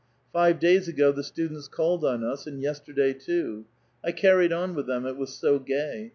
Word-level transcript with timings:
Five 0.33 0.57
days 0.59 0.87
ago 0.87 1.11
the 1.11 1.23
students 1.23 1.67
called 1.67 2.03
on 2.03 2.23
us, 2.23 2.47
and 2.47 2.59
y^^tierday 2.59 3.23
too. 3.23 3.65
I 4.03 4.11
carried 4.11 4.51
on 4.51 4.73
with 4.73 4.87
them, 4.87 5.05
it 5.05 5.15
was 5.15 5.31
so 5.31 5.59
gay. 5.59 6.09